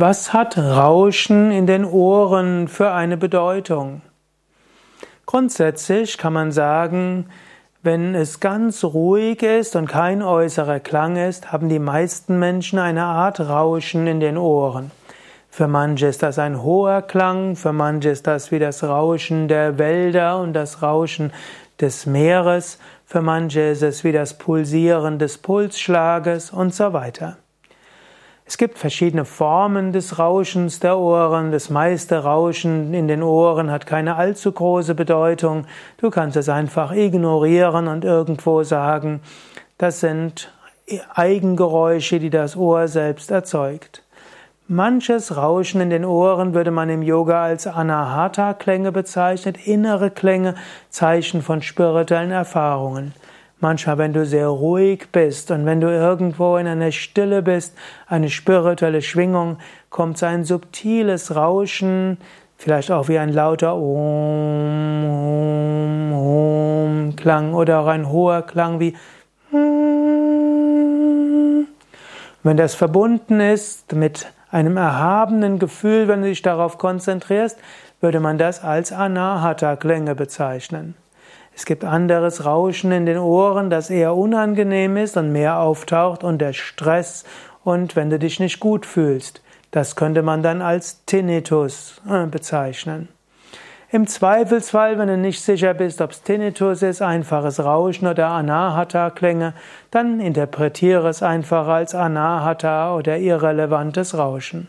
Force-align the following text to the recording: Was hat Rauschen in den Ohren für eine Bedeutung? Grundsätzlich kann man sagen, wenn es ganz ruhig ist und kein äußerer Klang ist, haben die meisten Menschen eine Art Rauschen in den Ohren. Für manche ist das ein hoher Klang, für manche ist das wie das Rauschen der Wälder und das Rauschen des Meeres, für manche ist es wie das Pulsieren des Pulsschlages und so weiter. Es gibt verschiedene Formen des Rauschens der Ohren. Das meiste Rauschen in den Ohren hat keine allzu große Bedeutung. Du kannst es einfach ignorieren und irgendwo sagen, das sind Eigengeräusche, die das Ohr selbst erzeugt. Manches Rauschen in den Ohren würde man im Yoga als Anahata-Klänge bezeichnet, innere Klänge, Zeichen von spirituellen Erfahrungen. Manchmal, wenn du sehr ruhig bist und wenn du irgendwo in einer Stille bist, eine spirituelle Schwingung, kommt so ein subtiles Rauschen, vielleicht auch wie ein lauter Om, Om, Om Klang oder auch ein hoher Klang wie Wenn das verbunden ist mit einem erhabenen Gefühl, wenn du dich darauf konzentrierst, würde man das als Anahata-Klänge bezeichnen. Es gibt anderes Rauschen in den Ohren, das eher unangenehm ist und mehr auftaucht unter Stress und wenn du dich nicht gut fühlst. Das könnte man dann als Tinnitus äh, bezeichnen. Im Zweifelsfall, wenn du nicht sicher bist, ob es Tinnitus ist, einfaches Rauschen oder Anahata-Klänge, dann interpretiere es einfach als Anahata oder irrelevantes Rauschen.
Was 0.00 0.32
hat 0.32 0.56
Rauschen 0.56 1.50
in 1.50 1.66
den 1.66 1.84
Ohren 1.84 2.68
für 2.68 2.92
eine 2.92 3.16
Bedeutung? 3.16 4.00
Grundsätzlich 5.26 6.18
kann 6.18 6.32
man 6.32 6.52
sagen, 6.52 7.26
wenn 7.82 8.14
es 8.14 8.38
ganz 8.38 8.84
ruhig 8.84 9.42
ist 9.42 9.74
und 9.74 9.88
kein 9.88 10.22
äußerer 10.22 10.78
Klang 10.78 11.16
ist, 11.16 11.50
haben 11.50 11.68
die 11.68 11.80
meisten 11.80 12.38
Menschen 12.38 12.78
eine 12.78 13.06
Art 13.06 13.40
Rauschen 13.40 14.06
in 14.06 14.20
den 14.20 14.38
Ohren. 14.38 14.92
Für 15.50 15.66
manche 15.66 16.06
ist 16.06 16.22
das 16.22 16.38
ein 16.38 16.62
hoher 16.62 17.02
Klang, 17.02 17.56
für 17.56 17.72
manche 17.72 18.10
ist 18.10 18.28
das 18.28 18.52
wie 18.52 18.60
das 18.60 18.84
Rauschen 18.84 19.48
der 19.48 19.78
Wälder 19.78 20.40
und 20.40 20.52
das 20.52 20.80
Rauschen 20.80 21.32
des 21.80 22.06
Meeres, 22.06 22.78
für 23.04 23.20
manche 23.20 23.62
ist 23.62 23.82
es 23.82 24.04
wie 24.04 24.12
das 24.12 24.38
Pulsieren 24.38 25.18
des 25.18 25.38
Pulsschlages 25.38 26.52
und 26.52 26.72
so 26.72 26.92
weiter. 26.92 27.38
Es 28.48 28.56
gibt 28.56 28.78
verschiedene 28.78 29.26
Formen 29.26 29.92
des 29.92 30.18
Rauschens 30.18 30.80
der 30.80 30.96
Ohren. 30.96 31.52
Das 31.52 31.68
meiste 31.68 32.24
Rauschen 32.24 32.94
in 32.94 33.06
den 33.06 33.22
Ohren 33.22 33.70
hat 33.70 33.84
keine 33.84 34.16
allzu 34.16 34.50
große 34.50 34.94
Bedeutung. 34.94 35.66
Du 35.98 36.08
kannst 36.08 36.34
es 36.34 36.48
einfach 36.48 36.92
ignorieren 36.92 37.88
und 37.88 38.06
irgendwo 38.06 38.62
sagen, 38.62 39.20
das 39.76 40.00
sind 40.00 40.50
Eigengeräusche, 41.14 42.20
die 42.20 42.30
das 42.30 42.56
Ohr 42.56 42.88
selbst 42.88 43.30
erzeugt. 43.30 44.02
Manches 44.66 45.36
Rauschen 45.36 45.82
in 45.82 45.90
den 45.90 46.06
Ohren 46.06 46.54
würde 46.54 46.70
man 46.70 46.88
im 46.88 47.02
Yoga 47.02 47.42
als 47.42 47.66
Anahata-Klänge 47.66 48.92
bezeichnet, 48.92 49.66
innere 49.66 50.10
Klänge, 50.10 50.54
Zeichen 50.88 51.42
von 51.42 51.60
spirituellen 51.60 52.30
Erfahrungen. 52.30 53.12
Manchmal, 53.60 53.98
wenn 53.98 54.12
du 54.12 54.24
sehr 54.24 54.46
ruhig 54.46 55.08
bist 55.10 55.50
und 55.50 55.66
wenn 55.66 55.80
du 55.80 55.88
irgendwo 55.88 56.56
in 56.58 56.68
einer 56.68 56.92
Stille 56.92 57.42
bist, 57.42 57.76
eine 58.06 58.30
spirituelle 58.30 59.02
Schwingung, 59.02 59.58
kommt 59.90 60.16
so 60.18 60.26
ein 60.26 60.44
subtiles 60.44 61.34
Rauschen, 61.34 62.18
vielleicht 62.56 62.92
auch 62.92 63.08
wie 63.08 63.18
ein 63.18 63.32
lauter 63.32 63.74
Om, 63.74 65.04
Om, 65.04 66.12
Om 66.12 67.16
Klang 67.16 67.52
oder 67.52 67.80
auch 67.80 67.88
ein 67.88 68.08
hoher 68.08 68.42
Klang 68.42 68.78
wie 68.78 68.94
Wenn 72.44 72.56
das 72.56 72.76
verbunden 72.76 73.40
ist 73.40 73.92
mit 73.92 74.32
einem 74.52 74.76
erhabenen 74.76 75.58
Gefühl, 75.58 76.06
wenn 76.06 76.22
du 76.22 76.28
dich 76.28 76.42
darauf 76.42 76.78
konzentrierst, 76.78 77.58
würde 78.00 78.20
man 78.20 78.38
das 78.38 78.62
als 78.62 78.92
Anahata-Klänge 78.92 80.14
bezeichnen. 80.14 80.94
Es 81.58 81.64
gibt 81.64 81.84
anderes 81.84 82.44
Rauschen 82.44 82.92
in 82.92 83.04
den 83.04 83.18
Ohren, 83.18 83.68
das 83.68 83.90
eher 83.90 84.14
unangenehm 84.14 84.96
ist 84.96 85.16
und 85.16 85.32
mehr 85.32 85.58
auftaucht 85.58 86.22
unter 86.22 86.52
Stress 86.52 87.24
und 87.64 87.96
wenn 87.96 88.10
du 88.10 88.18
dich 88.20 88.38
nicht 88.38 88.60
gut 88.60 88.86
fühlst. 88.86 89.42
Das 89.72 89.96
könnte 89.96 90.22
man 90.22 90.44
dann 90.44 90.62
als 90.62 91.04
Tinnitus 91.04 92.00
äh, 92.08 92.26
bezeichnen. 92.26 93.08
Im 93.90 94.06
Zweifelsfall, 94.06 95.00
wenn 95.00 95.08
du 95.08 95.16
nicht 95.16 95.42
sicher 95.42 95.74
bist, 95.74 96.00
ob 96.00 96.12
es 96.12 96.22
Tinnitus 96.22 96.82
ist, 96.82 97.02
einfaches 97.02 97.58
Rauschen 97.58 98.06
oder 98.06 98.28
Anahata-Klänge, 98.28 99.52
dann 99.90 100.20
interpretiere 100.20 101.08
es 101.08 101.24
einfach 101.24 101.66
als 101.66 101.92
Anahata 101.92 102.94
oder 102.94 103.18
irrelevantes 103.18 104.16
Rauschen. 104.16 104.68